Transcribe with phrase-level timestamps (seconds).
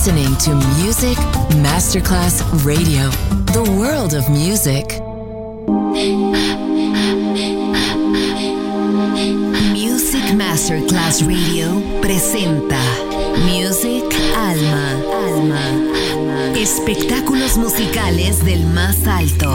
[0.00, 1.18] listening to Music
[1.60, 3.10] Masterclass Radio,
[3.52, 4.98] the world of music.
[9.74, 12.80] Music Masterclass Radio presenta
[13.44, 15.02] Music Alma.
[15.12, 16.56] Alma.
[16.56, 19.54] Espectáculos musicales del más alto.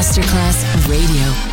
[0.00, 1.49] Masterclass Radio.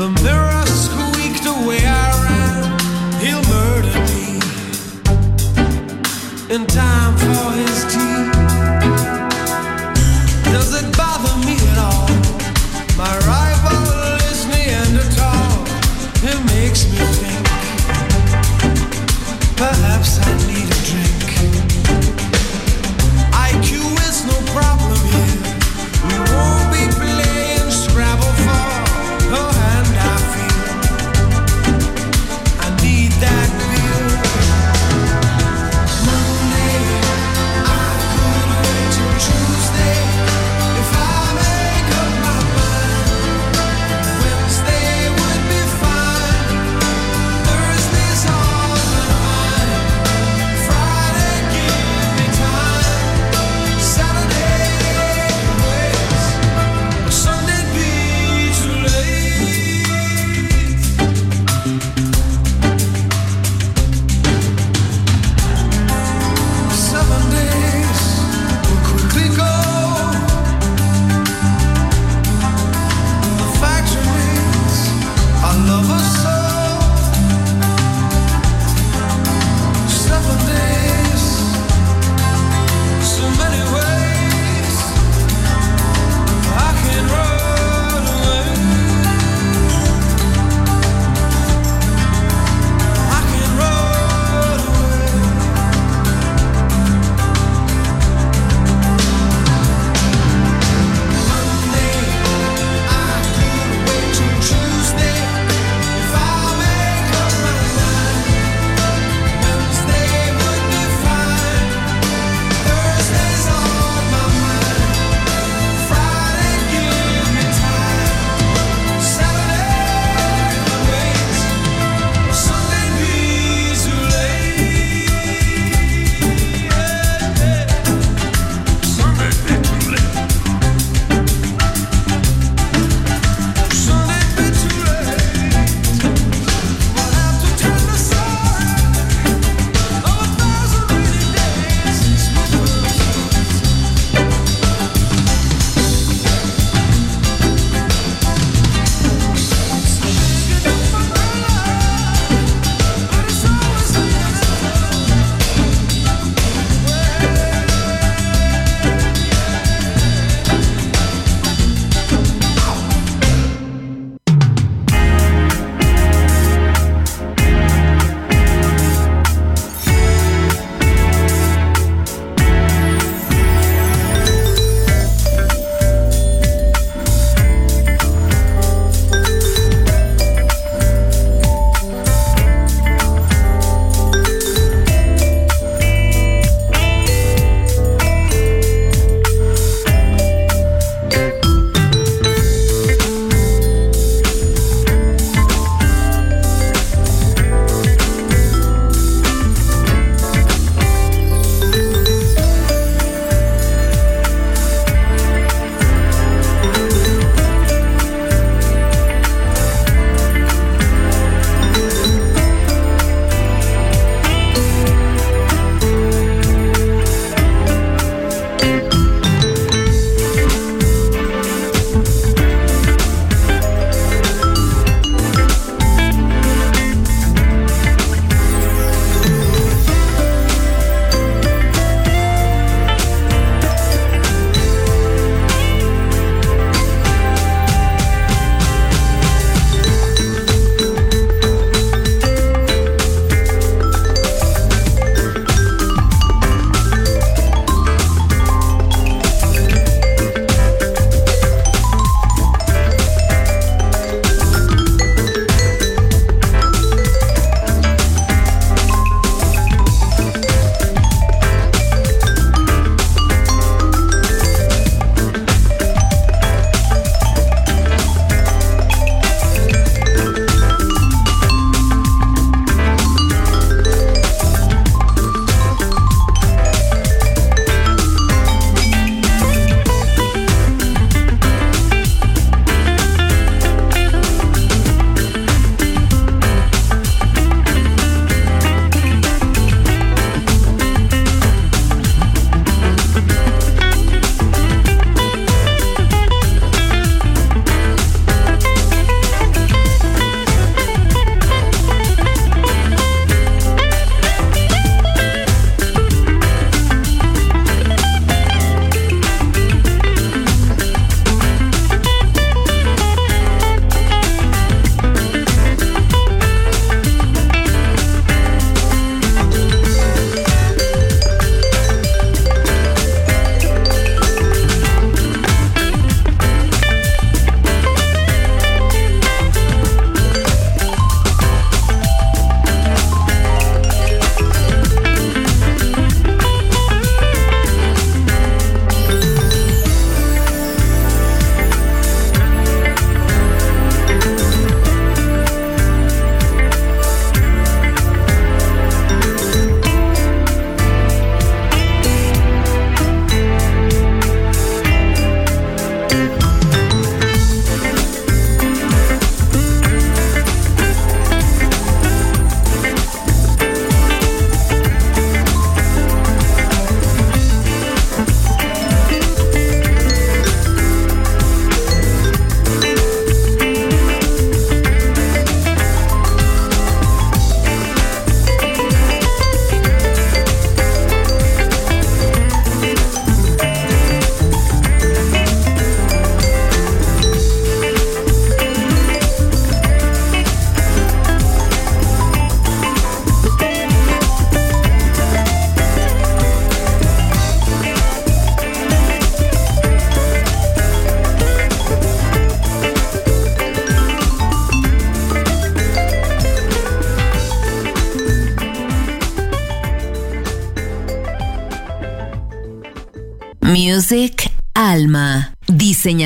[0.00, 1.84] The mirror squeaked away.
[1.84, 2.62] I ran.
[3.20, 4.40] He'll murder me.
[6.54, 6.89] In time.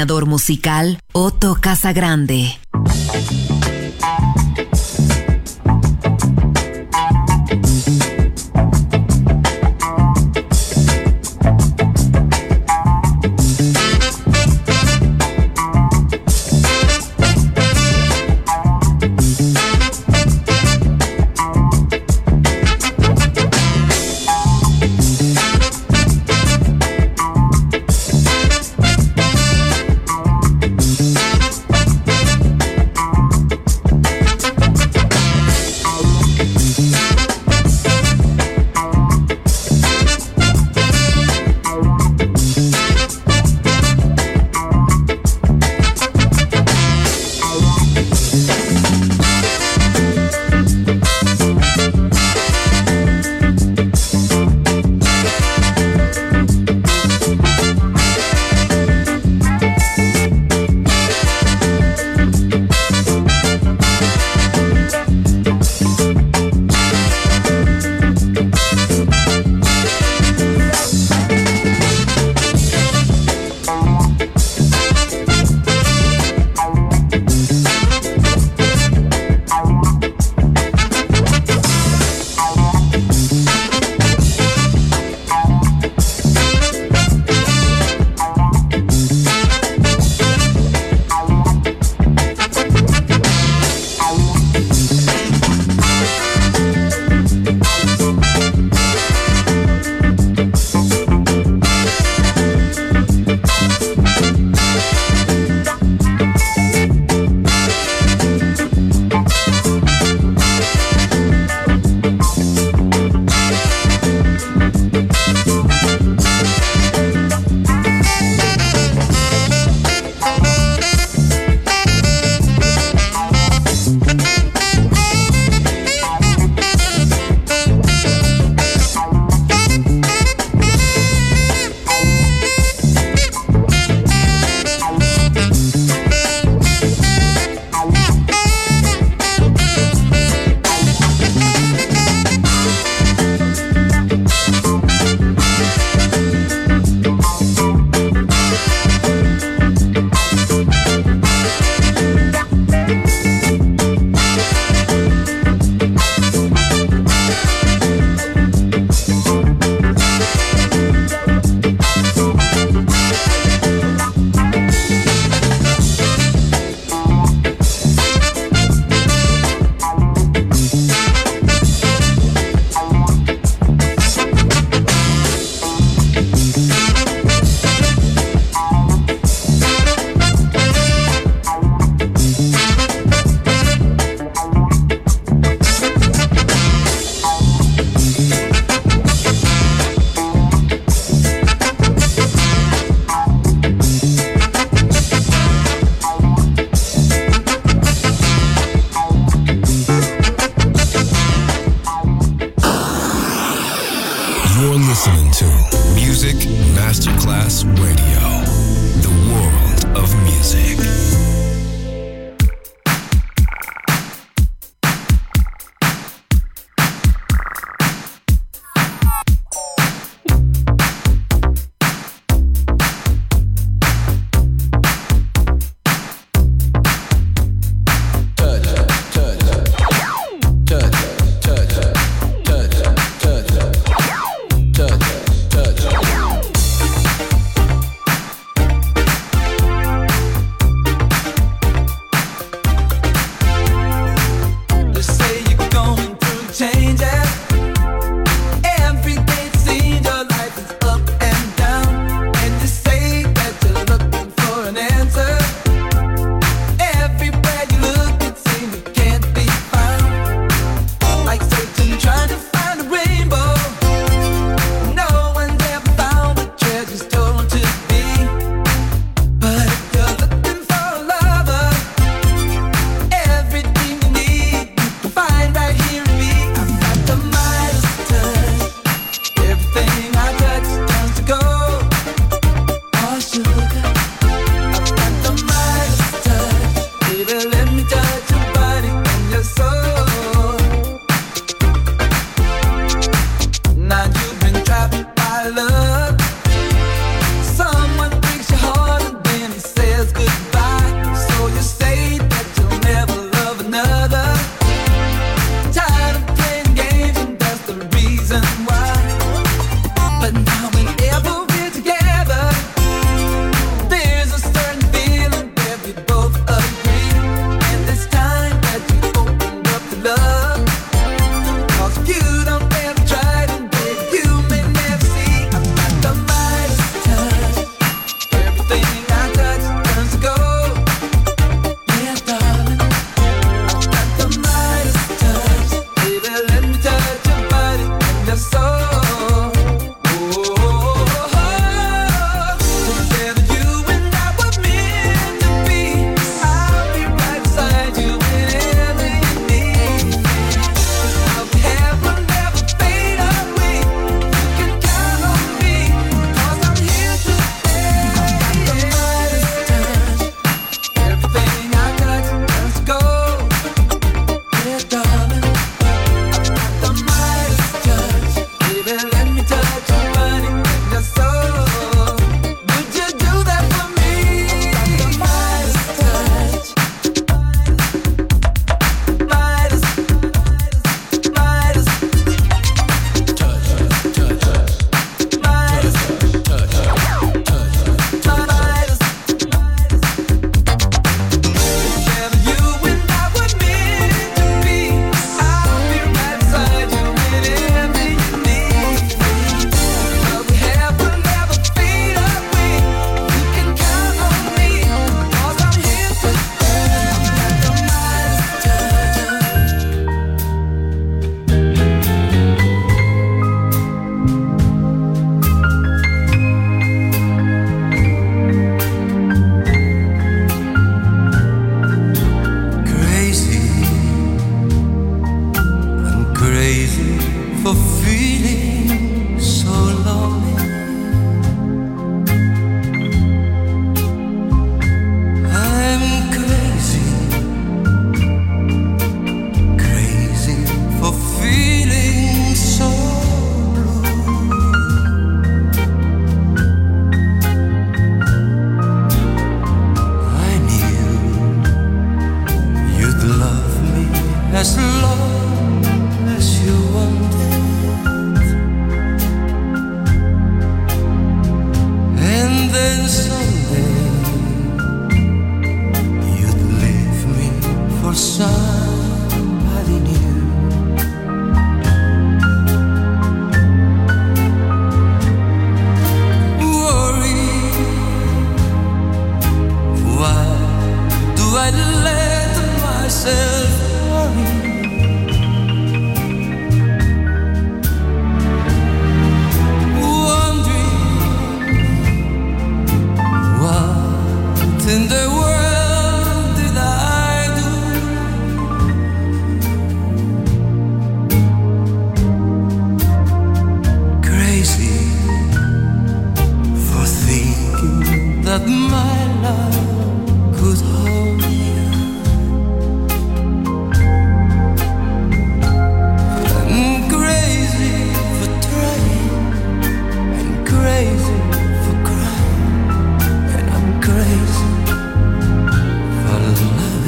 [0.05, 2.59] Diseñador musical Otto Casagrande.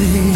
[0.06, 0.35] Loving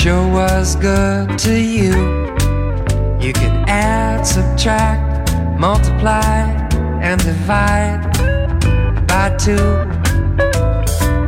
[0.00, 1.92] Sure was good to you.
[3.20, 6.44] You can add, subtract, multiply,
[7.02, 8.00] and divide
[9.06, 9.68] by two.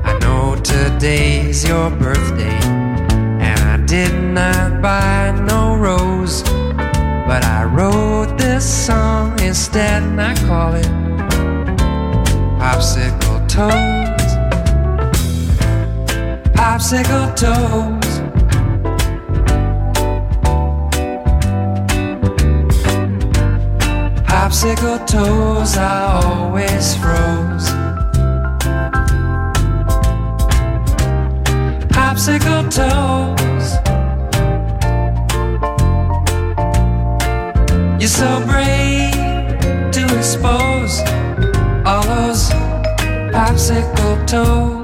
[0.08, 2.58] I know today's your birthday,
[3.46, 6.42] and I did not buy no rose.
[7.28, 10.90] But I wrote this song instead, and I call it
[12.58, 14.01] Popsicle Toes.
[16.82, 18.10] Popsicle Toes.
[24.26, 27.70] Popsicle toes I always froze.
[31.94, 33.66] Popsicle toes.
[38.00, 39.12] You're so brave
[39.92, 40.98] to expose
[41.86, 42.50] all those
[43.30, 44.81] popsicle toes.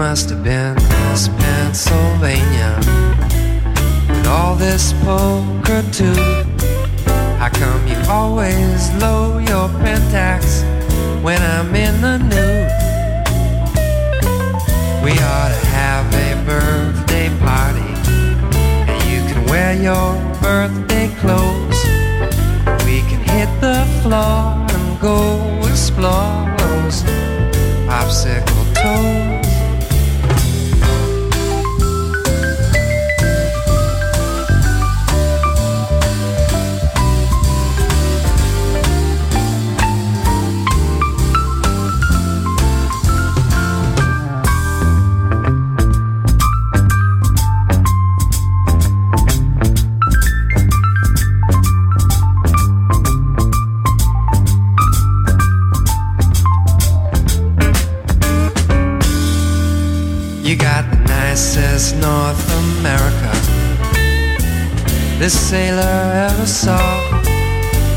[0.00, 0.74] Must have been
[1.10, 2.74] Miss Pennsylvania
[4.08, 6.14] with all this poker too.
[7.38, 10.64] How come you always low your pentax
[11.22, 12.72] when I'm in the nude?
[15.04, 17.92] We ought to have a birthday party,
[18.88, 21.80] and you can wear your birthday clothes.
[22.86, 25.18] We can hit the floor and go
[25.68, 27.02] explore those
[27.86, 29.39] popsicle toes.
[65.50, 66.78] Sailor ever saw.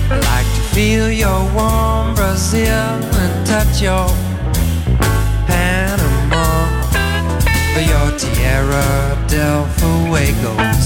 [0.10, 2.90] I like to feel your warm Brazil
[3.22, 4.08] and touch your
[5.46, 6.48] Panama.
[7.74, 8.90] For your Tierra
[9.28, 10.84] del Fuegos,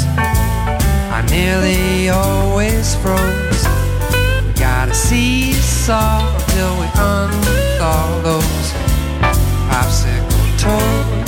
[1.18, 3.64] I nearly always froze.
[4.46, 6.20] We gotta seesaw
[6.52, 8.68] till we unthaw those
[9.72, 11.28] popsicle toes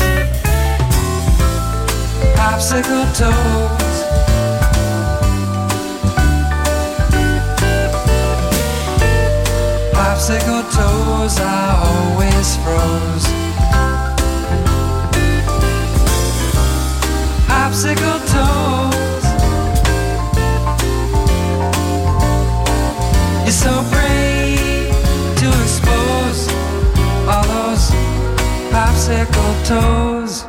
[2.36, 3.99] popsicle toes.
[10.30, 13.26] Popsicle toes, I always froze.
[17.48, 19.26] Popsicle toes.
[23.44, 24.94] You're so brave
[25.39, 26.48] to expose
[27.28, 27.89] all those
[28.70, 30.49] popsicle toes.